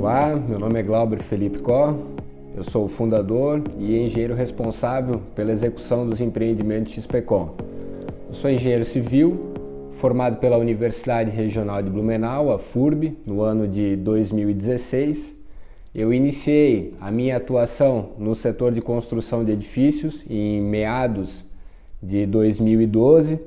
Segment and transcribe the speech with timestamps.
[0.00, 1.92] Olá, meu nome é Glauber Felipe Có,
[2.56, 7.56] eu sou o fundador e engenheiro responsável pela execução dos empreendimentos XPCOM.
[8.28, 9.52] Eu sou engenheiro civil,
[9.90, 15.34] formado pela Universidade Regional de Blumenau, a FURB, no ano de 2016.
[15.92, 21.44] Eu iniciei a minha atuação no setor de construção de edifícios em meados
[22.00, 23.40] de 2012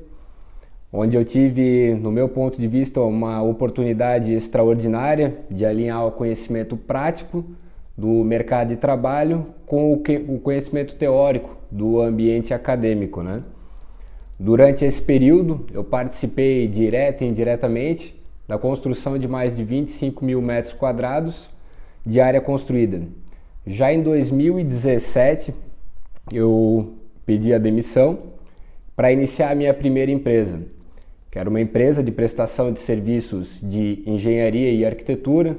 [0.91, 6.75] onde eu tive, no meu ponto de vista, uma oportunidade extraordinária de alinhar o conhecimento
[6.75, 7.45] prático
[7.97, 13.23] do mercado de trabalho com o conhecimento teórico do ambiente acadêmico.
[13.23, 13.41] Né?
[14.37, 20.41] Durante esse período, eu participei direta e indiretamente da construção de mais de 25 mil
[20.41, 21.47] metros quadrados
[22.05, 23.03] de área construída.
[23.65, 25.53] Já em 2017,
[26.33, 28.19] eu pedi a demissão
[28.95, 30.59] para iniciar a minha primeira empresa,
[31.31, 35.57] que era uma empresa de prestação de serviços de engenharia e arquitetura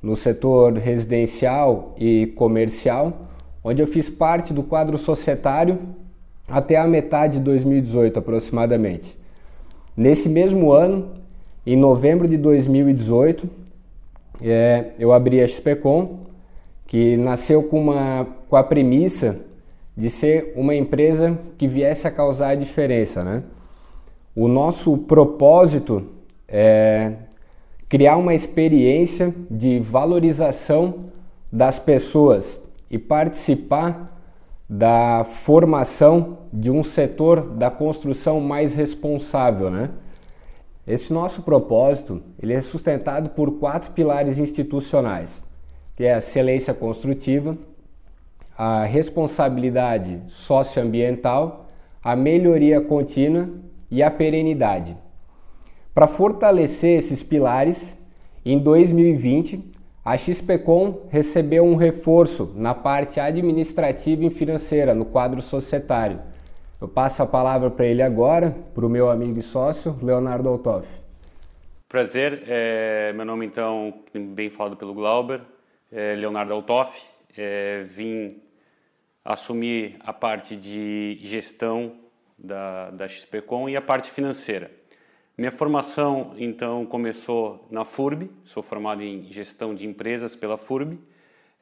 [0.00, 3.28] no setor residencial e comercial,
[3.64, 5.80] onde eu fiz parte do quadro societário
[6.48, 9.18] até a metade de 2018 aproximadamente.
[9.96, 11.10] Nesse mesmo ano,
[11.66, 13.50] em novembro de 2018,
[14.40, 16.20] é, eu abri a XPCom,
[16.86, 19.40] que nasceu com, uma, com a premissa
[19.96, 23.42] de ser uma empresa que viesse a causar a diferença, né?
[24.40, 26.06] O nosso propósito
[26.46, 27.14] é
[27.88, 31.06] criar uma experiência de valorização
[31.50, 34.16] das pessoas e participar
[34.70, 39.90] da formação de um setor da construção mais responsável, né?
[40.86, 45.44] Esse nosso propósito ele é sustentado por quatro pilares institucionais,
[45.96, 47.58] que é a excelência construtiva,
[48.56, 51.66] a responsabilidade socioambiental,
[52.00, 54.96] a melhoria contínua e a perenidade.
[55.94, 57.96] Para fortalecer esses pilares,
[58.44, 59.72] em 2020,
[60.04, 66.20] a XPCom recebeu um reforço na parte administrativa e financeira, no quadro societário.
[66.80, 70.88] Eu passo a palavra para ele agora, para o meu amigo e sócio, Leonardo Altoff.
[71.88, 75.40] Prazer, é, meu nome então, bem falado pelo Glauber,
[75.90, 77.02] é Leonardo Altoff.
[77.36, 78.40] É, vim
[79.24, 81.92] assumir a parte de gestão
[82.38, 84.70] da, da XPCom e a parte financeira.
[85.36, 90.98] Minha formação, então, começou na FURB, sou formado em gestão de empresas pela FURB.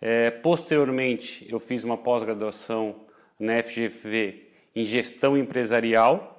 [0.00, 2.96] É, posteriormente, eu fiz uma pós-graduação
[3.38, 6.36] na FGV em gestão empresarial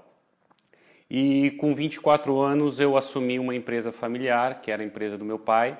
[1.09, 5.39] e com 24 anos eu assumi uma empresa familiar, que era a empresa do meu
[5.39, 5.79] pai,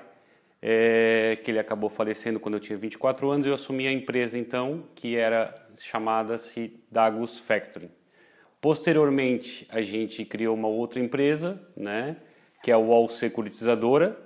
[0.62, 3.45] é, que ele acabou falecendo quando eu tinha 24 anos.
[3.45, 7.89] Eu assumi a empresa então, que era chamada-se Dagus Factory.
[8.59, 12.18] Posteriormente, a gente criou uma outra empresa, né,
[12.63, 14.18] que é a Wall Securitizadora,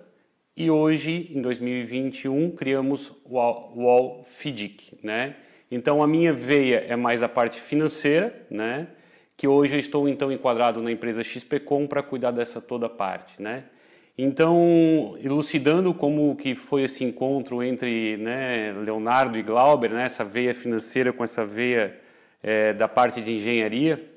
[0.55, 5.35] e hoje, em 2021, criamos o Wall Fidic, né?
[5.71, 8.89] Então, a minha veia é mais a parte financeira, né?
[9.37, 13.63] Que hoje eu estou então enquadrado na empresa XPcom para cuidar dessa toda parte, né?
[14.17, 20.53] Então, elucidando como que foi esse encontro entre né, Leonardo e Glauber, né, essa veia
[20.53, 21.97] financeira com essa veia
[22.43, 24.10] é, da parte de engenharia,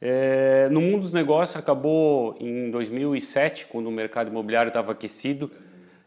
[0.00, 5.50] é, no mundo dos negócios acabou em 2007, quando o mercado imobiliário estava aquecido,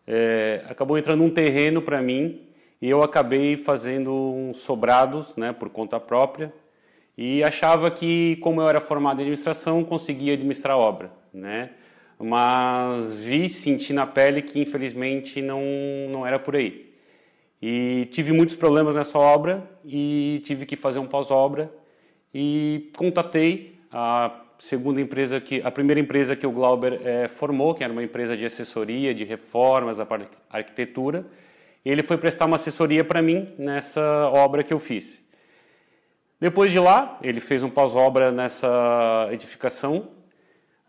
[0.08, 2.42] é, acabou entrando um terreno para mim
[2.82, 6.54] e eu acabei fazendo uns sobrados, né, por conta própria
[7.18, 11.72] e achava que, como eu era formado em administração, conseguia administrar obra, né?
[12.18, 15.62] Mas vi, senti na pele que infelizmente não
[16.10, 16.92] não era por aí.
[17.62, 21.72] E tive muitos problemas nessa obra e tive que fazer um pós-obra
[22.34, 27.84] e contatei a segunda empresa que a primeira empresa que o Glauber é, formou, que
[27.84, 31.26] era uma empresa de assessoria, de reformas, a parte arquitetura.
[31.84, 35.20] Ele foi prestar uma assessoria para mim nessa obra que eu fiz.
[36.40, 40.10] Depois de lá, ele fez um pós-obra nessa edificação.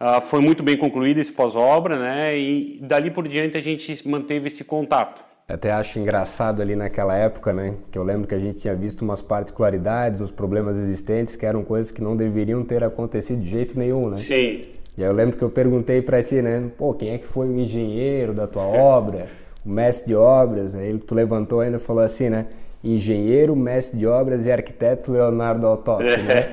[0.00, 2.38] Uh, foi muito bem concluído esse pós-obra, né?
[2.38, 5.31] E dali por diante a gente manteve esse contato.
[5.48, 7.74] Até acho engraçado ali naquela época, né?
[7.90, 11.64] Que eu lembro que a gente tinha visto umas particularidades, uns problemas existentes que eram
[11.64, 14.18] coisas que não deveriam ter acontecido de jeito nenhum, né?
[14.18, 14.62] Sim.
[14.96, 16.70] E aí eu lembro que eu perguntei para ti, né?
[16.78, 19.26] Pô, quem é que foi o engenheiro da tua obra,
[19.64, 20.74] o mestre de obras?
[20.74, 22.46] Aí tu levantou ainda e falou assim, né?
[22.84, 26.52] Engenheiro, mestre de obras e arquiteto Leonardo Altop, né?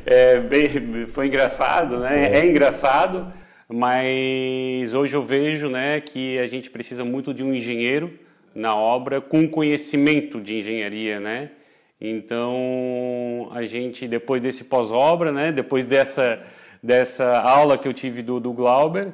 [0.06, 2.24] É, bem, foi engraçado, né?
[2.30, 2.40] É.
[2.40, 3.32] é engraçado,
[3.66, 8.10] mas hoje eu vejo, né, que a gente precisa muito de um engenheiro
[8.54, 11.50] na obra com conhecimento de engenharia, né?
[12.00, 15.50] Então a gente depois desse pós-obra, né?
[15.52, 16.42] Depois dessa
[16.82, 19.10] dessa aula que eu tive do, do Glauber,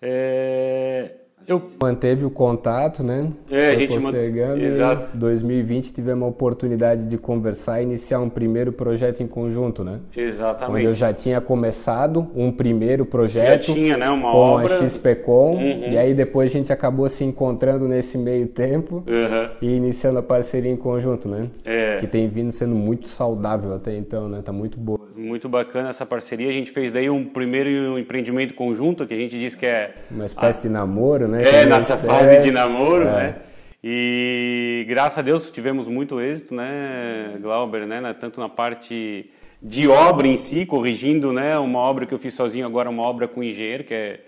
[0.00, 1.10] é,
[1.46, 3.32] Eu manteve o contato, né?
[3.50, 4.62] É, Foi a gente postergando.
[4.62, 5.16] Exato.
[5.16, 9.98] Em 2020 tivemos a oportunidade de conversar e iniciar um primeiro projeto em conjunto, né?
[10.16, 10.76] Exatamente.
[10.76, 13.66] Onde eu já tinha começado um primeiro projeto.
[13.66, 14.08] Já tinha, né?
[14.10, 14.76] Uma com obra.
[14.76, 15.56] a XPCom.
[15.56, 15.92] Uhum.
[15.92, 19.48] E aí depois a gente acabou se encontrando nesse meio tempo uhum.
[19.60, 21.48] e iniciando a parceria em conjunto, né?
[21.64, 21.96] É.
[21.98, 24.40] Que tem vindo sendo muito saudável até então, né?
[24.44, 25.00] Tá muito boa.
[25.16, 26.48] Muito bacana essa parceria.
[26.48, 30.24] A gente fez daí um primeiro empreendimento conjunto que a gente diz que é uma
[30.24, 30.62] espécie a...
[30.62, 31.42] de namoro, né?
[31.42, 32.40] É, nessa fase é...
[32.40, 33.12] de namoro, é.
[33.12, 33.36] né?
[33.82, 38.14] E graças a Deus tivemos muito êxito, né, Glauber, né?
[38.20, 39.30] Tanto na parte
[39.62, 41.58] de obra em si, corrigindo, né?
[41.58, 44.20] Uma obra que eu fiz sozinho, agora uma obra com engenheiro, que é,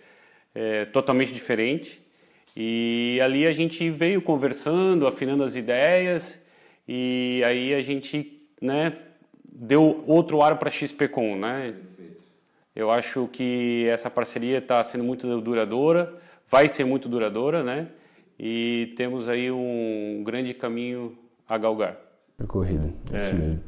[0.54, 2.00] é totalmente diferente.
[2.56, 6.40] E ali a gente veio conversando, afinando as ideias,
[6.86, 8.92] e aí a gente, né,
[9.44, 11.74] deu outro ar para a XPCom, né?
[12.74, 16.14] Eu acho que essa parceria está sendo muito duradoura,
[16.52, 17.88] vai ser muito duradoura, né?
[18.38, 21.16] E temos aí um grande caminho
[21.48, 21.96] a galgar.
[22.36, 23.60] Percorrido, é isso mesmo.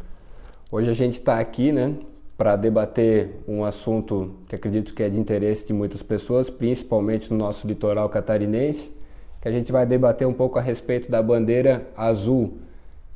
[0.70, 1.94] Hoje a gente está aqui, né,
[2.36, 7.38] para debater um assunto que acredito que é de interesse de muitas pessoas, principalmente no
[7.38, 8.92] nosso litoral catarinense,
[9.40, 12.58] que a gente vai debater um pouco a respeito da bandeira azul,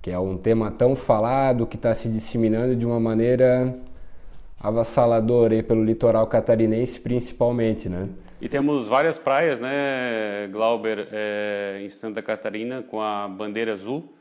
[0.00, 3.76] que é um tema tão falado que está se disseminando de uma maneira
[4.59, 8.09] avassalador aí pelo litoral catarinense principalmente, né?
[8.40, 14.14] E temos várias praias, né, Glauber, é, em Santa Catarina com a bandeira azul.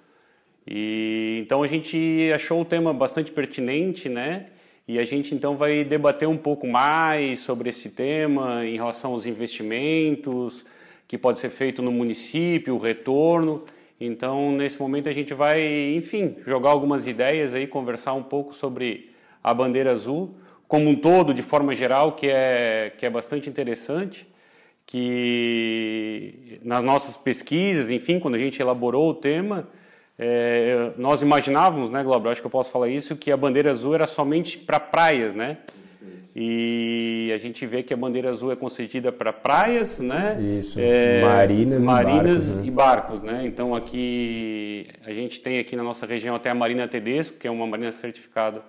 [0.65, 4.47] E então a gente achou o tema bastante pertinente, né?
[4.87, 9.27] E a gente então vai debater um pouco mais sobre esse tema em relação aos
[9.27, 10.65] investimentos
[11.07, 13.65] que pode ser feito no município, o retorno.
[14.01, 19.11] Então, nesse momento a gente vai, enfim, jogar algumas ideias aí, conversar um pouco sobre
[19.43, 20.35] a bandeira azul
[20.67, 24.27] como um todo, de forma geral, que é, que é bastante interessante,
[24.85, 29.67] que nas nossas pesquisas, enfim, quando a gente elaborou o tema,
[30.17, 33.95] é, nós imaginávamos, né, Glauber, acho que eu posso falar isso, que a bandeira azul
[33.95, 35.57] era somente para praias, né?
[36.39, 40.39] E a gente vê que a bandeira azul é concedida para praias, né?
[40.39, 40.79] Isso.
[40.79, 42.67] É, marinas, marinas e barcos, né?
[42.67, 43.45] e barcos, né?
[43.47, 47.51] Então aqui a gente tem aqui na nossa região até a Marina Tedesco, que é
[47.51, 48.61] uma marina certificada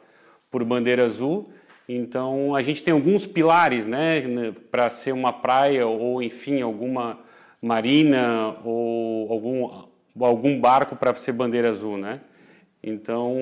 [0.50, 1.52] por bandeira azul.
[1.88, 7.18] Então a gente tem alguns pilares, né, para ser uma praia ou enfim alguma
[7.62, 9.88] marina ou algum
[10.20, 12.20] algum barco para ser bandeira azul, né?
[12.82, 13.34] Então,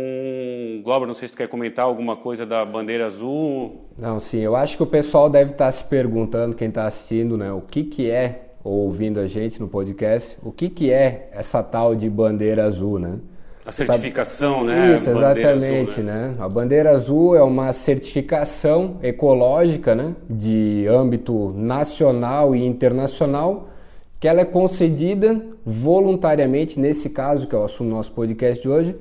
[0.83, 3.85] Glauber, não sei se tu quer comentar alguma coisa da bandeira azul.
[3.99, 7.53] Não, sim, eu acho que o pessoal deve estar se perguntando, quem está assistindo, né,
[7.53, 11.63] o que que é ou ouvindo a gente no podcast, o que que é essa
[11.63, 13.19] tal de bandeira azul, né?
[13.67, 14.67] A certificação, Sabe?
[14.67, 14.95] né?
[14.95, 16.29] Isso, exatamente, azul, né?
[16.29, 16.35] né?
[16.39, 20.15] A bandeira azul é uma certificação ecológica, né?
[20.31, 23.69] De âmbito nacional e internacional,
[24.21, 28.69] que ela é concedida voluntariamente, nesse caso, que é o assunto do nosso podcast de
[28.69, 28.95] hoje,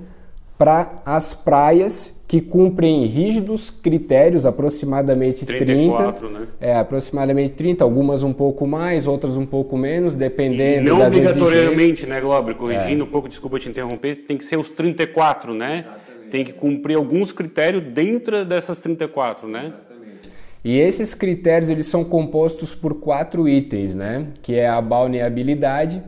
[0.57, 6.39] para as praias que cumprem rígidos critérios, aproximadamente 34, 30.
[6.39, 6.47] Né?
[6.59, 11.09] É, aproximadamente 30, algumas um pouco mais, outras um pouco menos, dependendo e não das
[11.09, 12.55] obrigatoriamente, né, Glober?
[12.55, 13.07] Corrigindo é.
[13.07, 15.79] um pouco, desculpa te interromper, tem que ser os 34, né?
[15.79, 16.29] Exatamente.
[16.31, 19.65] Tem que cumprir alguns critérios dentro dessas 34, né?
[19.65, 20.29] Exatamente.
[20.63, 24.29] E esses critérios eles são compostos por quatro itens, né?
[24.41, 26.01] Que é a balneabilidade,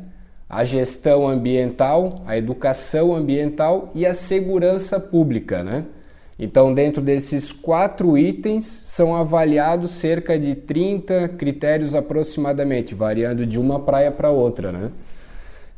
[0.49, 5.85] a gestão ambiental, a educação ambiental e a segurança pública, né?
[6.39, 13.79] Então, dentro desses quatro itens, são avaliados cerca de 30 critérios aproximadamente, variando de uma
[13.79, 14.91] praia para outra, né?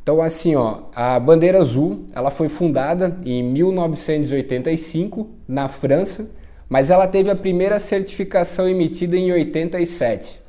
[0.02, 6.28] Então, assim, ó, a bandeira azul, ela foi fundada em 1985 na França,
[6.68, 10.40] mas ela teve a primeira certificação emitida em 87.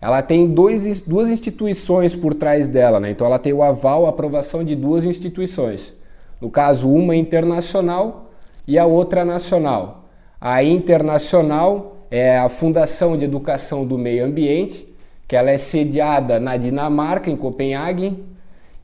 [0.00, 3.10] Ela tem dois, duas instituições por trás dela, né?
[3.10, 5.94] Então, ela tem o aval, a aprovação de duas instituições.
[6.40, 8.27] No caso, uma internacional
[8.68, 10.10] e a outra nacional.
[10.38, 14.86] A internacional é a Fundação de Educação do Meio Ambiente,
[15.26, 18.22] que ela é sediada na Dinamarca, em Copenhague,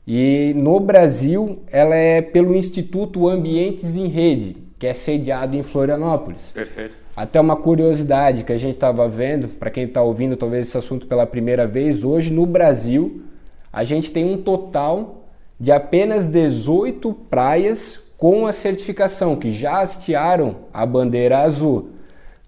[0.07, 6.49] e no Brasil ela é pelo Instituto Ambientes em Rede, que é sediado em Florianópolis.
[6.51, 6.97] Perfeito.
[7.15, 11.05] Até uma curiosidade que a gente estava vendo, para quem está ouvindo talvez esse assunto
[11.05, 13.21] pela primeira vez, hoje no Brasil
[13.71, 15.27] a gente tem um total
[15.59, 21.89] de apenas 18 praias com a certificação, que já hastearam a bandeira azul.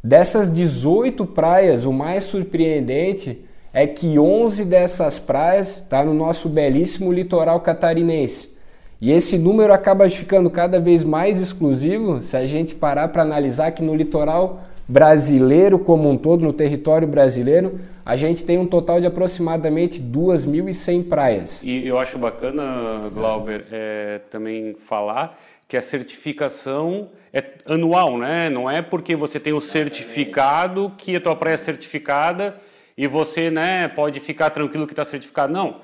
[0.03, 3.43] Dessas 18 praias, o mais surpreendente
[3.73, 8.55] é que 11 dessas praias está no nosso belíssimo litoral catarinense.
[8.99, 13.71] E esse número acaba ficando cada vez mais exclusivo se a gente parar para analisar
[13.71, 19.01] que no litoral brasileiro como um todo, no território brasileiro, a gente tem um total
[19.01, 21.61] de aproximadamente 2.100 praias.
[21.61, 28.49] E eu acho bacana, Glauber, é, também falar que a certificação é anual, né?
[28.49, 32.55] Não é porque você tem o certificado que a tua praia é certificada
[32.97, 35.51] e você, né, pode ficar tranquilo que está certificado.
[35.51, 35.81] Não,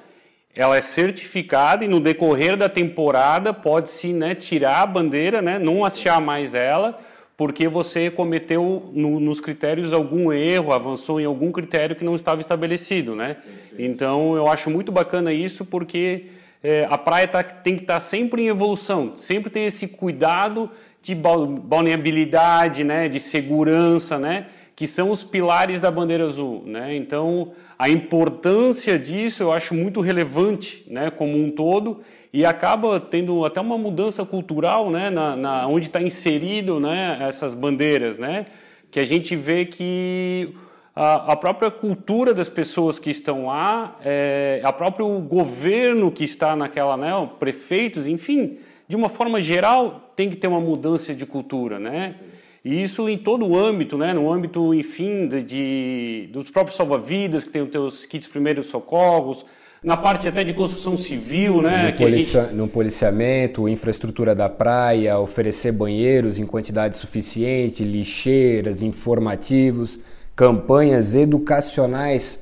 [0.55, 5.83] ela é certificada e no decorrer da temporada pode-se né, tirar a bandeira, né, não
[5.83, 6.97] achar mais ela,
[7.35, 12.39] porque você cometeu no, nos critérios algum erro, avançou em algum critério que não estava
[12.39, 13.37] estabelecido, né?
[13.77, 16.27] Então eu acho muito bacana isso porque
[16.63, 20.71] é, a praia tá, tem que estar tá sempre em evolução, sempre tem esse cuidado
[21.01, 24.47] de balneabilidade, né, de segurança, né?
[24.75, 26.63] que são os pilares da bandeira azul.
[26.65, 26.95] Né?
[26.95, 32.01] Então, a importância disso eu acho muito relevante né, como um todo
[32.31, 37.53] e acaba tendo até uma mudança cultural né, na, na onde está inserido né, essas
[37.53, 38.47] bandeiras, né?
[38.89, 40.53] que a gente vê que
[40.95, 46.55] a, a própria cultura das pessoas que estão lá, é, a próprio governo que está
[46.55, 48.57] naquela, né, prefeitos, enfim,
[48.87, 52.15] de uma forma geral, tem que ter uma mudança de cultura, né?
[52.63, 54.13] E isso em todo o âmbito, né?
[54.13, 59.45] no âmbito, enfim, de, de dos próprios salva-vidas, que tem os teus kits primeiros socorros,
[59.83, 61.91] na parte até de construção civil, né?
[61.91, 62.53] No, policia gente...
[62.53, 69.99] no policiamento, infraestrutura da praia, oferecer banheiros em quantidade suficiente, lixeiras, informativos,
[70.35, 72.39] campanhas educacionais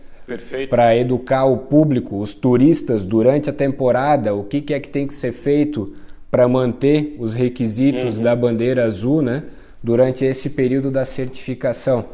[0.70, 5.06] para educar o público, os turistas durante a temporada, o que, que é que tem
[5.06, 5.94] que ser feito
[6.30, 8.24] para manter os requisitos uhum.
[8.24, 9.44] da bandeira azul, né?
[9.82, 12.10] durante esse período da certificação.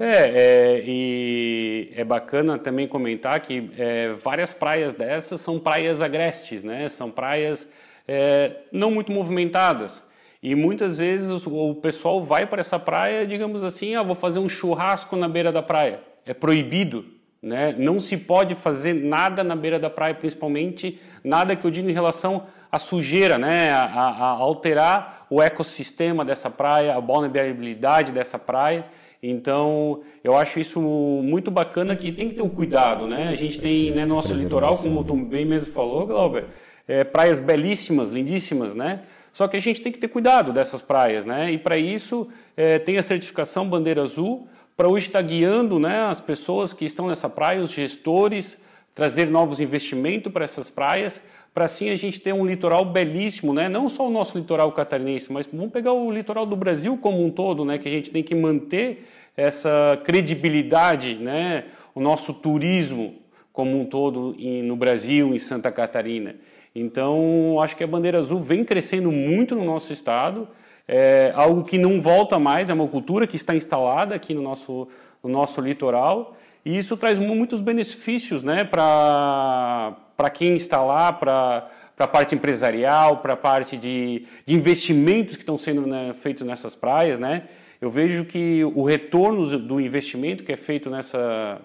[0.00, 6.64] É, é, e é bacana também comentar que é, várias praias dessas são praias agrestes,
[6.64, 6.88] né?
[6.88, 7.68] São praias
[8.06, 10.02] é, não muito movimentadas.
[10.42, 14.38] E muitas vezes o, o pessoal vai para essa praia, digamos assim, ah, vou fazer
[14.38, 16.00] um churrasco na beira da praia.
[16.24, 17.04] É proibido,
[17.42, 17.74] né?
[17.76, 21.92] Não se pode fazer nada na beira da praia, principalmente nada que eu digo em
[21.92, 23.70] relação à sujeira, né?
[23.70, 28.86] a, a, a alterar o ecossistema dessa praia, a vulnerabilidade dessa praia.
[29.20, 33.28] Então, eu acho isso muito bacana que tem que ter um cuidado, né?
[33.28, 36.44] A gente tem né, nosso litoral, como tu bem mesmo falou, Glauber,
[36.86, 39.00] é, praias belíssimas, lindíssimas, né?
[39.32, 41.52] Só que a gente tem que ter cuidado dessas praias, né?
[41.52, 46.02] E para isso é, tem a certificação Bandeira Azul, para hoje estar tá guiando né,
[46.02, 48.56] as pessoas que estão nessa praia, os gestores,
[48.94, 51.20] trazer novos investimentos para essas praias,
[51.52, 53.68] para assim a gente ter um litoral belíssimo, né?
[53.68, 57.30] não só o nosso litoral catarinense, mas vamos pegar o litoral do Brasil como um
[57.30, 57.78] todo, né?
[57.78, 61.64] que a gente tem que manter essa credibilidade, né?
[61.94, 63.16] o nosso turismo
[63.52, 66.36] como um todo no Brasil, em Santa Catarina.
[66.80, 70.48] Então, acho que a bandeira azul vem crescendo muito no nosso estado,
[70.86, 74.88] é algo que não volta mais, é uma cultura que está instalada aqui no nosso,
[75.22, 81.70] no nosso litoral, e isso traz muitos benefícios né, para para quem está lá, para
[81.96, 86.74] a parte empresarial, para a parte de, de, investimentos que estão sendo né, feitos nessas
[86.74, 87.44] praias, né?
[87.80, 91.60] Eu vejo que o retorno do investimento que é feito nessa,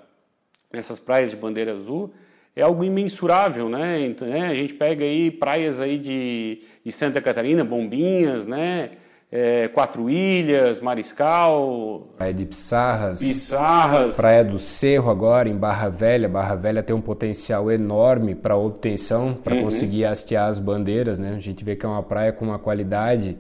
[0.72, 2.14] nessas praias de bandeira azul
[2.56, 4.06] é algo imensurável, né?
[4.06, 4.48] Então, né?
[4.48, 8.92] A gente pega aí praias aí de, de Santa Catarina, Bombinhas, né?
[9.36, 12.08] é, Quatro Ilhas, Mariscal.
[12.16, 13.18] Praia de Pissarras.
[13.18, 14.16] Pissarras.
[14.16, 16.30] Praia do Cerro agora, em Barra Velha.
[16.30, 19.64] Barra Velha tem um potencial enorme para obtenção, para uhum.
[19.64, 21.34] conseguir hastear as bandeiras, né?
[21.36, 23.36] A gente vê que é uma praia com uma qualidade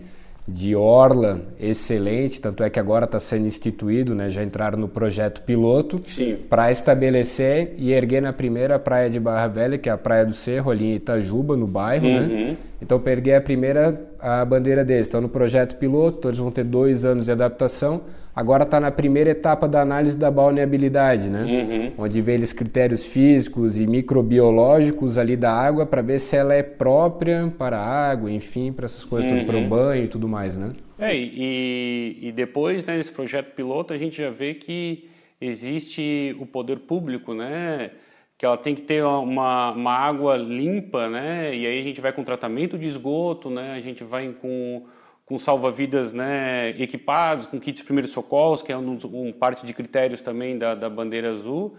[0.48, 4.30] de orla excelente, tanto é que agora está sendo instituído, né?
[4.30, 6.02] já entraram no projeto piloto
[6.50, 10.34] para estabelecer e erguer na primeira praia de Barra Velha, que é a Praia do
[10.34, 12.06] Cerro, ali em Itajuba, no bairro.
[12.06, 12.20] Né?
[12.20, 12.28] Uhum.
[12.28, 12.58] Né?
[12.82, 15.08] Então, para erguer a primeira a bandeira deles.
[15.08, 18.02] Estão no projeto piloto, todos vão ter dois anos de adaptação
[18.36, 21.44] Agora está na primeira etapa da análise da balneabilidade, né?
[21.44, 21.92] Uhum.
[22.00, 26.63] Onde vê eles critérios físicos e microbiológicos ali da água para ver se ela é
[26.63, 29.46] própria para a água, enfim, para essas coisas, uhum.
[29.46, 30.72] para o banho e tudo mais, né?
[30.98, 35.10] É, e, e depois, né, nesse projeto piloto, a gente já vê que
[35.40, 37.92] existe o poder público, né?
[38.36, 41.56] Que ela tem que ter uma, uma água limpa, né?
[41.56, 43.74] E aí a gente vai com tratamento de esgoto, né?
[43.74, 44.86] A gente vai com
[45.25, 49.74] com salva-vidas né, equipados, com kits de primeiros socorros, que é um, um parte de
[49.74, 51.75] critérios também da, da bandeira azul.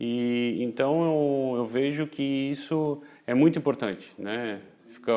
[0.00, 4.60] E então eu, eu, vejo que isso é muito importante, né?
[4.90, 5.12] Fica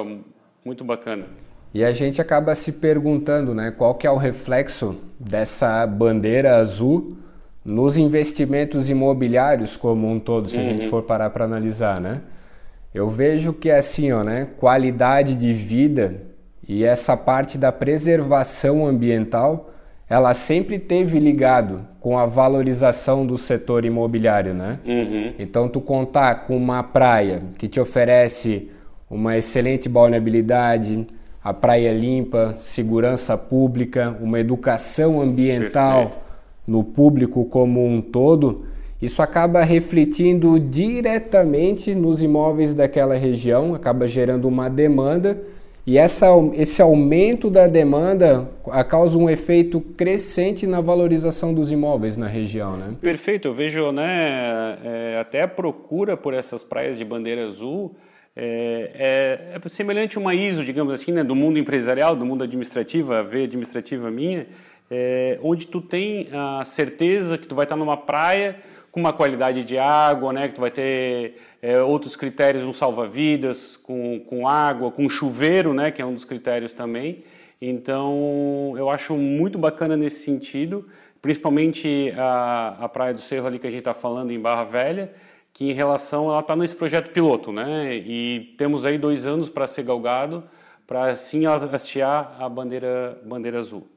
[0.65, 1.25] muito bacana.
[1.73, 7.15] E a gente acaba se perguntando, né, qual que é o reflexo dessa bandeira azul
[7.63, 10.63] nos investimentos imobiliários como um todo, se uhum.
[10.63, 10.89] a gente uhum.
[10.89, 12.21] for parar para analisar, né?
[12.93, 16.30] Eu vejo que é assim, ó, né, qualidade de vida
[16.67, 19.71] e essa parte da preservação ambiental,
[20.09, 24.79] ela sempre teve ligado com a valorização do setor imobiliário, né?
[24.85, 25.33] Uhum.
[25.39, 28.69] Então tu contar com uma praia que te oferece
[29.09, 31.07] uma excelente balneabilidade,
[31.43, 36.25] a praia limpa, segurança pública, uma educação ambiental Perfeito.
[36.67, 38.65] no público como um todo,
[39.01, 45.41] isso acaba refletindo diretamente nos imóveis daquela região, acaba gerando uma demanda
[45.91, 48.49] e essa, esse aumento da demanda
[48.89, 52.95] causa um efeito crescente na valorização dos imóveis na região, né?
[53.01, 57.93] Perfeito, eu vejo né, é, até a procura por essas praias de bandeira azul
[58.33, 62.45] é, é, é, semelhante a uma ISO, digamos assim, né, do mundo empresarial, do mundo
[62.45, 64.47] administrativo, a veia administrativa minha,
[64.89, 68.55] é, onde tu tem a certeza que tu vai estar numa praia
[68.91, 73.77] com uma qualidade de água, né, que tu vai ter é, outros critérios, um salva-vidas,
[73.77, 77.23] com, com água, com chuveiro, né, que é um dos critérios também.
[77.61, 80.85] Então, eu acho muito bacana nesse sentido,
[81.21, 85.13] principalmente a, a Praia do Cerro ali que a gente está falando em Barra Velha,
[85.53, 89.67] que em relação, ela está nesse projeto piloto, né, e temos aí dois anos para
[89.67, 90.43] ser galgado,
[90.85, 93.87] para sim hastear a bandeira, bandeira azul.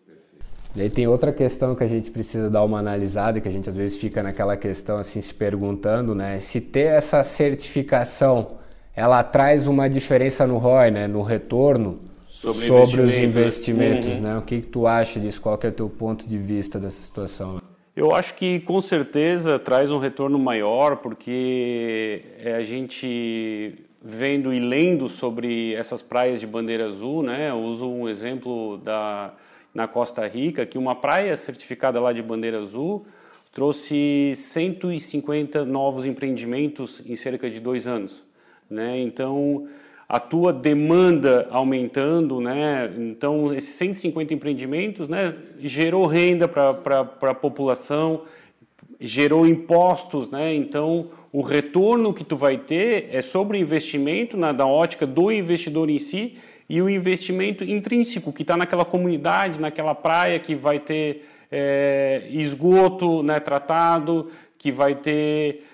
[0.76, 3.68] E aí tem outra questão que a gente precisa dar uma analisada, que a gente
[3.68, 6.40] às vezes fica naquela questão assim se perguntando, né?
[6.40, 8.58] Se ter essa certificação,
[8.94, 11.06] ela traz uma diferença no ROI, né?
[11.06, 14.20] No retorno sobre, sobre os investimentos, uhum.
[14.20, 14.38] né?
[14.38, 15.40] O que, que tu acha disso?
[15.40, 17.62] Qual que é o teu ponto de vista dessa situação?
[17.94, 24.58] Eu acho que com certeza traz um retorno maior, porque é a gente vendo e
[24.58, 27.50] lendo sobre essas praias de bandeira azul, né?
[27.50, 29.32] Eu uso um exemplo da
[29.74, 33.04] na Costa Rica, que uma praia certificada lá de bandeira azul
[33.52, 38.24] trouxe 150 novos empreendimentos em cerca de dois anos.
[38.70, 39.00] Né?
[39.00, 39.68] Então,
[40.08, 42.92] a tua demanda aumentando, né?
[42.98, 48.22] então esses 150 empreendimentos né, gerou renda para a população,
[49.00, 50.54] gerou impostos, né?
[50.54, 55.32] então o retorno que tu vai ter é sobre o investimento, na, da ótica do
[55.32, 56.36] investidor em si,
[56.68, 63.22] e o investimento intrínseco que está naquela comunidade, naquela praia que vai ter é, esgoto
[63.22, 65.64] né, tratado, que vai ter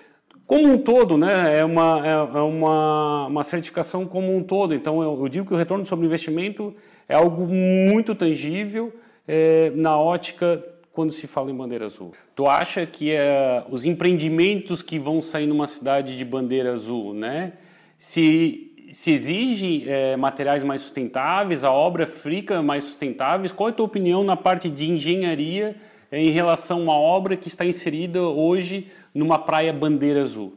[0.45, 1.59] como um todo, né?
[1.59, 4.75] É uma, é, é uma, uma certificação como um todo.
[4.75, 6.75] Então eu, eu, digo que o retorno sobre investimento
[7.07, 8.93] é algo muito tangível
[9.25, 12.11] é, na ótica quando se fala em bandeira azul.
[12.35, 17.53] Tu acha que é, os empreendimentos que vão sair numa cidade de bandeira azul, né?
[17.97, 23.51] Se se exige é, materiais mais sustentáveis, a obra fica mais sustentáveis.
[23.51, 25.75] Qual é a tua opinião na parte de engenharia
[26.11, 30.53] é, em relação a uma obra que está inserida hoje numa praia bandeira azul?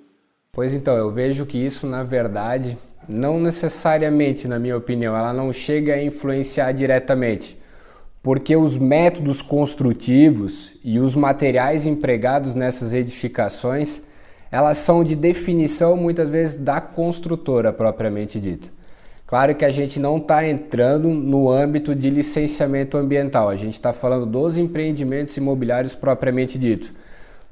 [0.53, 5.53] Pois então, eu vejo que isso, na verdade, não necessariamente, na minha opinião, ela não
[5.53, 7.59] chega a influenciar diretamente,
[8.23, 14.03] porque os métodos construtivos e os materiais empregados nessas edificações
[14.55, 18.69] elas são de definição muitas vezes da construtora propriamente dita.
[19.27, 23.93] Claro que a gente não está entrando no âmbito de licenciamento ambiental, a gente está
[23.93, 26.93] falando dos empreendimentos imobiliários propriamente dito.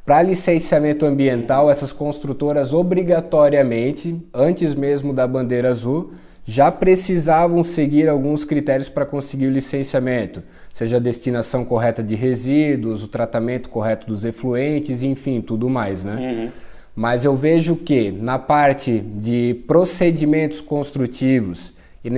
[0.07, 6.13] Para licenciamento ambiental, essas construtoras obrigatoriamente, antes mesmo da bandeira azul,
[6.47, 10.41] já precisavam seguir alguns critérios para conseguir o licenciamento,
[10.73, 16.15] seja a destinação correta de resíduos, o tratamento correto dos efluentes, enfim, tudo mais, né?
[16.15, 16.72] Uhum.
[16.95, 21.73] Mas eu vejo que na parte de procedimentos construtivos
[22.05, 22.11] e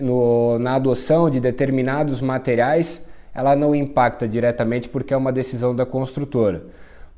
[0.00, 5.84] no, na adoção de determinados materiais, ela não impacta diretamente porque é uma decisão da
[5.84, 6.64] construtora.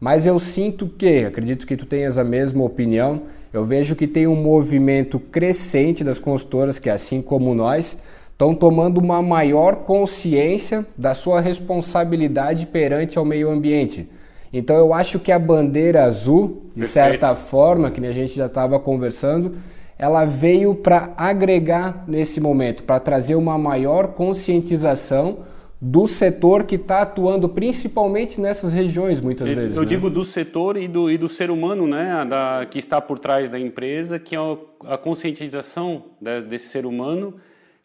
[0.01, 3.23] Mas eu sinto que, acredito que tu tenhas a mesma opinião,
[3.53, 7.97] eu vejo que tem um movimento crescente das construtoras que, assim como nós,
[8.33, 14.09] estão tomando uma maior consciência da sua responsabilidade perante ao meio ambiente.
[14.57, 16.93] Então eu acho que a bandeira azul, de Perfeito.
[16.93, 19.57] certa forma, que a gente já estava conversando,
[19.99, 25.39] ela veio para agregar nesse momento, para trazer uma maior conscientização
[25.81, 29.77] do setor que está atuando principalmente nessas regiões, muitas eu, vezes.
[29.77, 29.89] Eu né?
[29.89, 33.51] digo do setor e do, e do ser humano, né, da, que está por trás
[33.51, 34.39] da empresa, que é
[34.87, 36.05] a, conscientização
[36.49, 37.35] desse ser humano,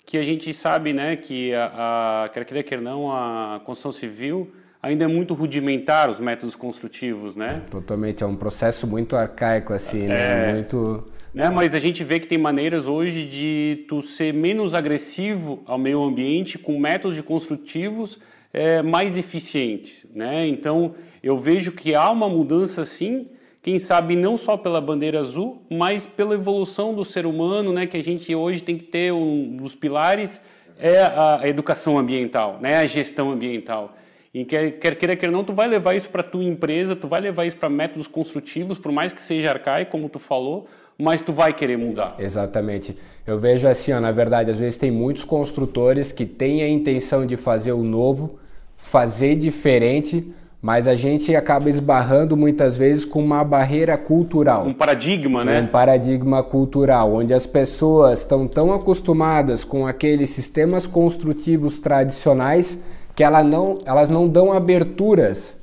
[0.06, 4.52] que a gente sabe, né, que a, a quer queira quer não, a construção civil
[4.82, 7.64] ainda é muito rudimentar os métodos construtivos, né?
[7.70, 10.50] Totalmente, é um processo muito arcaico assim, né?
[10.50, 11.50] É, muito né?
[11.50, 16.04] Mas a gente vê que tem maneiras hoje de tu ser menos agressivo ao meio
[16.04, 18.20] ambiente com métodos construtivos
[18.52, 20.48] é, mais eficientes, né?
[20.48, 23.28] Então eu vejo que há uma mudança sim,
[23.62, 27.86] quem sabe não só pela bandeira azul, mas pela evolução do ser humano, né?
[27.86, 30.42] Que a gente hoje tem que ter um dos pilares
[30.82, 32.78] é a educação ambiental, né?
[32.78, 33.98] A gestão ambiental.
[34.34, 37.20] E quer, quer queira, quer não, tu vai levar isso para tua empresa, tu vai
[37.20, 41.34] levar isso para métodos construtivos, por mais que seja arcaico, como tu falou, mas tu
[41.34, 42.16] vai querer mudar.
[42.20, 42.96] Exatamente.
[43.26, 47.26] Eu vejo assim, ó, na verdade, às vezes tem muitos construtores que têm a intenção
[47.26, 48.38] de fazer o novo,
[48.78, 54.68] fazer diferente, mas a gente acaba esbarrando muitas vezes com uma barreira cultural.
[54.68, 55.62] Um paradigma, né?
[55.62, 62.78] Um paradigma cultural, onde as pessoas estão tão acostumadas com aqueles sistemas construtivos tradicionais
[63.20, 65.54] que ela não, elas não dão aberturas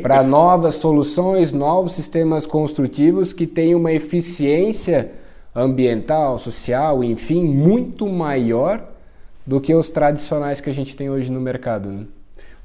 [0.00, 5.12] para novas soluções, novos sistemas construtivos que tenham uma eficiência
[5.54, 8.82] ambiental, social, enfim, muito maior
[9.46, 11.90] do que os tradicionais que a gente tem hoje no mercado.
[11.90, 12.06] Né?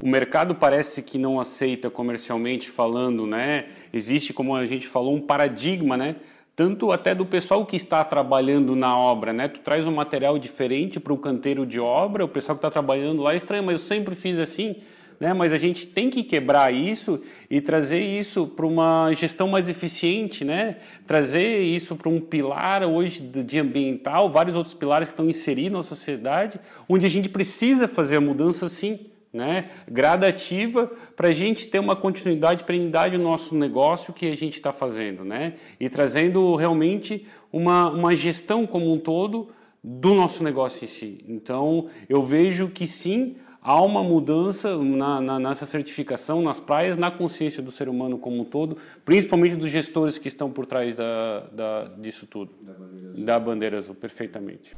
[0.01, 3.65] O mercado parece que não aceita comercialmente falando, né?
[3.91, 6.15] Existe, como a gente falou, um paradigma, né?
[6.57, 9.47] Tanto até do pessoal que está trabalhando na obra, né?
[9.47, 13.21] Tu traz um material diferente para o canteiro de obra, o pessoal que está trabalhando
[13.21, 14.77] lá é estranho, mas eu sempre fiz assim,
[15.19, 15.35] né?
[15.35, 20.43] Mas a gente tem que quebrar isso e trazer isso para uma gestão mais eficiente,
[20.43, 20.77] né?
[21.05, 25.83] Trazer isso para um pilar hoje de ambiental, vários outros pilares que estão inseridos na
[25.83, 31.79] sociedade, onde a gente precisa fazer a mudança sim né, gradativa para a gente ter
[31.79, 37.27] uma continuidade, perenidade no nosso negócio que a gente está fazendo, né, e trazendo realmente
[37.51, 39.49] uma, uma gestão como um todo
[39.83, 41.23] do nosso negócio em si.
[41.27, 47.11] Então, eu vejo que sim, há uma mudança na, na, nessa certificação nas praias, na
[47.11, 51.41] consciência do ser humano como um todo, principalmente dos gestores que estão por trás da,
[51.51, 52.51] da disso tudo.
[52.61, 54.75] Da bandeira azul, da bandeira azul perfeitamente.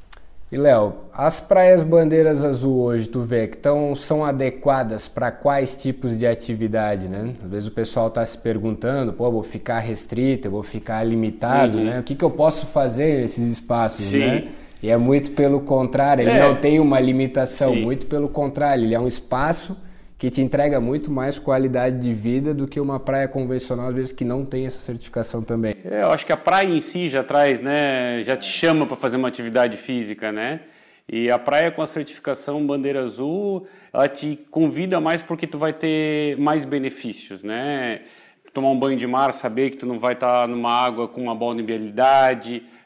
[0.52, 5.78] E Léo, as praias bandeiras azul hoje, tu vê que tão, são adequadas para quais
[5.78, 7.36] tipos de atividade, né?
[7.44, 11.84] Às vezes o pessoal está se perguntando, pô, vou ficar restrito, vou ficar limitado, uhum.
[11.84, 12.00] né?
[12.00, 14.20] O que, que eu posso fazer nesses espaços, Sim.
[14.20, 14.48] né?
[14.82, 16.42] E é muito pelo contrário, ele é.
[16.42, 17.84] não tem uma limitação, Sim.
[17.84, 19.78] muito pelo contrário, ele é um espaço
[20.20, 24.12] que te entrega muito mais qualidade de vida do que uma praia convencional, às vezes,
[24.12, 25.74] que não tem essa certificação também.
[25.86, 28.98] É, eu acho que a praia em si já traz, né, já te chama para
[28.98, 30.60] fazer uma atividade física, né?
[31.08, 35.72] E a praia com a certificação bandeira azul, ela te convida mais porque tu vai
[35.72, 38.02] ter mais benefícios, né?
[38.54, 41.22] Tomar um banho de mar, saber que tu não vai estar tá numa água com
[41.24, 41.56] uma boa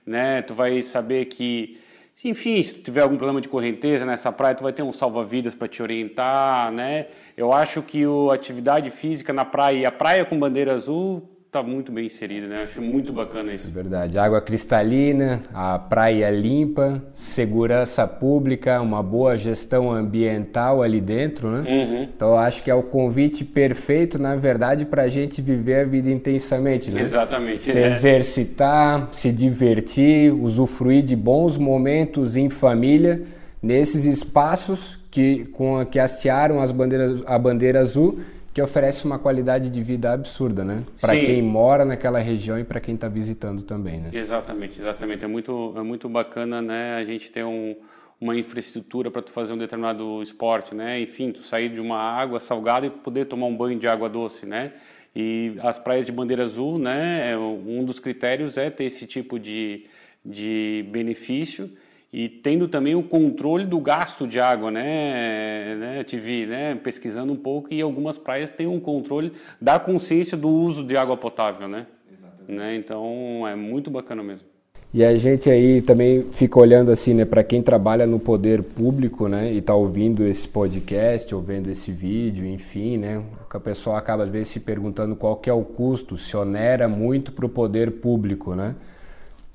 [0.06, 0.41] né?
[0.43, 1.80] Tu vai saber que
[2.23, 5.67] enfim, se tiver algum problema de correnteza nessa praia, tu vai ter um salva-vidas para
[5.67, 7.08] te orientar, né?
[7.36, 11.62] Eu acho que a atividade física na praia e a praia com bandeira azul está
[11.62, 12.63] muito bem inserida, né?
[12.63, 13.68] Acho muito bacana isso.
[13.68, 14.18] É verdade.
[14.18, 21.70] Água cristalina, a praia limpa, segurança pública, uma boa gestão ambiental ali dentro, né?
[21.70, 22.04] Uhum.
[22.04, 26.10] Então acho que é o convite perfeito, na verdade, para a gente viver a vida
[26.10, 27.02] intensamente, né?
[27.02, 27.72] Exatamente.
[27.72, 27.88] Se é.
[27.88, 33.22] exercitar, se divertir, usufruir de bons momentos em família
[33.62, 38.20] nesses espaços que com que hastearam as bandeiras, a bandeira azul
[38.54, 40.84] que oferece uma qualidade de vida absurda, né?
[41.02, 44.12] Para quem mora naquela região e para quem está visitando também, né?
[44.13, 45.26] Exatamente, exatamente.
[45.26, 46.96] É muito, é muito bacana, né?
[46.96, 47.76] A gente ter um,
[48.22, 51.02] uma infraestrutura para tu fazer um determinado esporte, né?
[51.02, 54.46] Enfim, tu sair de uma água salgada e poder tomar um banho de água doce,
[54.46, 54.74] né?
[55.16, 57.32] E as praias de bandeira azul, né?
[57.32, 59.86] É um dos critérios é ter esse tipo de,
[60.24, 61.72] de benefício
[62.13, 67.36] e tendo também o controle do gasto de água, né, né tive né, pesquisando um
[67.36, 71.88] pouco e algumas praias têm um controle da consciência do uso de água potável, né?
[72.12, 72.52] Exatamente.
[72.52, 72.76] Né?
[72.76, 74.47] Então é muito bacana mesmo.
[74.93, 79.28] E a gente aí também fica olhando assim, né, para quem trabalha no poder público,
[79.28, 84.21] né, e está ouvindo esse podcast, ou vendo esse vídeo, enfim, né, a pessoa acaba
[84.21, 87.89] às vezes se perguntando qual que é o custo, se onera muito para o poder
[87.93, 88.76] público, né?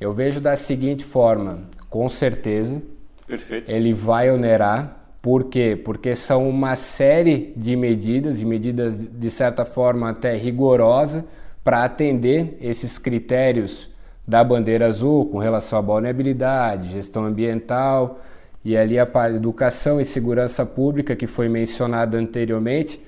[0.00, 2.82] Eu vejo da seguinte forma: com certeza.
[3.26, 3.70] Perfeito.
[3.70, 4.96] Ele vai onerar.
[5.20, 5.80] Por quê?
[5.82, 11.24] Porque são uma série de medidas, e medidas de certa forma até rigorosas,
[11.62, 13.90] para atender esses critérios
[14.26, 18.20] da bandeira azul com relação à vulnerabilidade, gestão ambiental
[18.64, 23.00] e ali a parte de educação e segurança pública que foi mencionado anteriormente.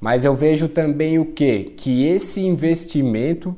[0.00, 1.64] Mas eu vejo também o que?
[1.64, 3.56] Que esse investimento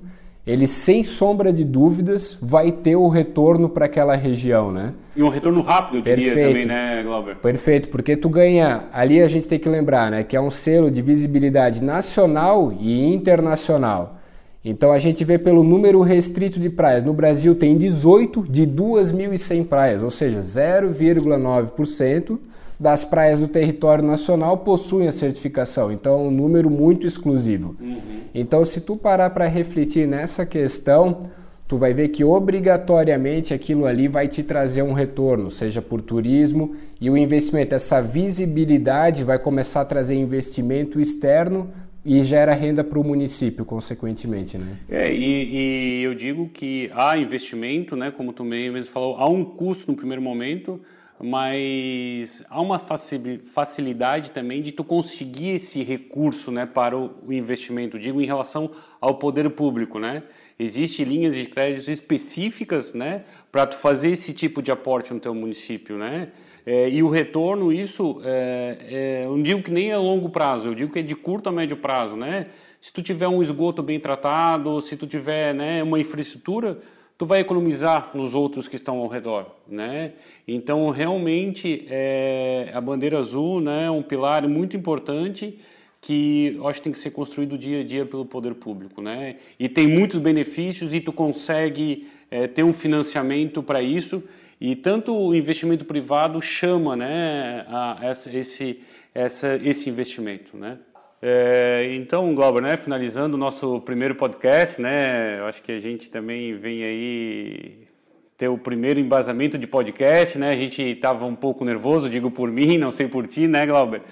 [0.49, 4.95] ele sem sombra de dúvidas vai ter o retorno para aquela região, né?
[5.15, 6.31] E um retorno rápido, eu Perfeito.
[6.31, 7.37] diria também, né, Glauber?
[7.37, 10.91] Perfeito, porque tu ganha, ali a gente tem que lembrar, né, que é um selo
[10.91, 14.17] de visibilidade nacional e internacional.
[14.65, 17.05] Então a gente vê pelo número restrito de praias.
[17.05, 22.39] No Brasil tem 18 de 2.100 praias, ou seja, 0,9%
[22.79, 27.77] das praias do território nacional possuem a certificação, então é um número muito exclusivo.
[27.81, 28.21] Uhum.
[28.35, 31.31] Então, se tu parar para refletir nessa questão,
[31.67, 36.77] tu vai ver que obrigatoriamente aquilo ali vai te trazer um retorno, seja por turismo
[37.01, 41.71] e o investimento, essa visibilidade vai começar a trazer investimento externo
[42.05, 44.77] e gera renda para o município, consequentemente, né?
[44.89, 49.45] É, e, e, eu digo que há investimento, né, como tu mesmo falou, há um
[49.45, 50.81] custo no primeiro momento,
[51.21, 58.21] mas há uma facilidade também de tu conseguir esse recurso, né, para o investimento, digo
[58.21, 60.23] em relação ao poder público, né?
[60.59, 65.35] Existem linhas de crédito específicas, né, para tu fazer esse tipo de aporte no teu
[65.35, 66.29] município, né?
[66.65, 70.29] É, e o retorno, isso, é, é, eu não digo que nem é a longo
[70.29, 72.49] prazo, eu digo que é de curto a médio prazo, né?
[72.81, 76.79] Se tu tiver um esgoto bem tratado, se tu tiver né, uma infraestrutura,
[77.19, 80.13] tu vai economizar nos outros que estão ao redor, né?
[80.47, 85.59] Então, realmente, é, a bandeira azul né, é um pilar muito importante
[86.01, 89.37] que eu acho que tem que ser construído dia a dia pelo poder público, né?
[89.59, 94.23] E tem muitos benefícios e tu consegue é, ter um financiamento para isso
[94.61, 98.81] e tanto o investimento privado chama, né, a, essa, esse,
[99.13, 100.79] essa, esse investimento, né?
[101.21, 106.09] É, então, Glauber, né, finalizando o nosso primeiro podcast, né, eu acho que a gente
[106.09, 107.89] também vem aí
[108.37, 112.53] ter o primeiro embasamento de podcast, né, a gente estava um pouco nervoso, digo por
[112.53, 114.03] mim, não sei por ti, né, Glauber?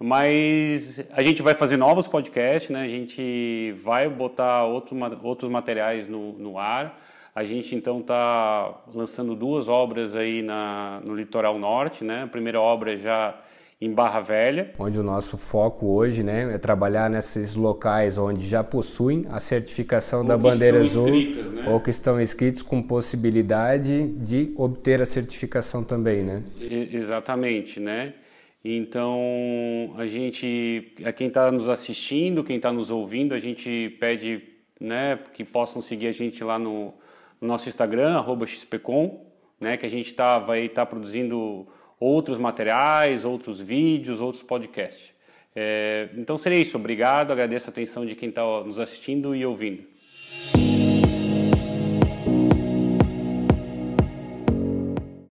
[0.00, 6.08] Mas a gente vai fazer novos podcasts, né, a gente vai botar outros, outros materiais
[6.08, 7.00] no, no ar,
[7.32, 12.60] a gente então está lançando duas obras aí na, no litoral norte, né, a primeira
[12.60, 13.38] obra já
[13.80, 14.72] em Barra Velha.
[14.78, 20.20] Onde o nosso foco hoje né, é trabalhar nesses locais onde já possuem a certificação
[20.20, 21.68] ou da bandeira azul né?
[21.68, 26.42] ou que estão inscritos com possibilidade de obter a certificação também, né?
[26.60, 28.14] exatamente, né?
[28.64, 34.42] Então, a gente, a quem está nos assistindo, quem está nos ouvindo, a gente pede
[34.80, 36.92] né, que possam seguir a gente lá no,
[37.40, 39.24] no nosso Instagram, xpcom,
[39.60, 45.14] né, que a gente tá, vai estar tá produzindo outros materiais, outros vídeos, outros podcasts.
[45.54, 46.76] É, então seria isso.
[46.76, 49.95] Obrigado, agradeço a atenção de quem está nos assistindo e ouvindo.